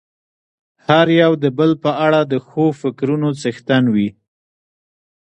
هر 0.85 1.07
يو 1.21 1.31
د 1.43 1.45
بل 1.57 1.71
په 1.83 1.91
اړه 2.05 2.19
د 2.31 2.33
ښو 2.47 2.65
فکرونو 2.81 3.27
څښتن 3.41 3.83
وي. 3.95 4.09